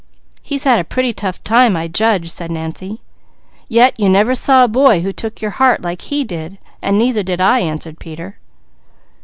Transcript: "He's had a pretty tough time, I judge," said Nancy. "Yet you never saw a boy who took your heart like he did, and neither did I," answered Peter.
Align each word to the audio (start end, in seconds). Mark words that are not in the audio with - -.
"He's 0.41 0.63
had 0.63 0.79
a 0.79 0.83
pretty 0.83 1.13
tough 1.13 1.43
time, 1.43 1.77
I 1.77 1.87
judge," 1.87 2.31
said 2.31 2.49
Nancy. 2.49 3.01
"Yet 3.69 3.99
you 3.99 4.09
never 4.09 4.33
saw 4.33 4.63
a 4.63 4.67
boy 4.67 5.01
who 5.01 5.11
took 5.11 5.43
your 5.43 5.51
heart 5.51 5.83
like 5.83 6.01
he 6.01 6.23
did, 6.23 6.57
and 6.81 6.97
neither 6.97 7.21
did 7.21 7.39
I," 7.39 7.59
answered 7.59 7.99
Peter. 7.99 8.39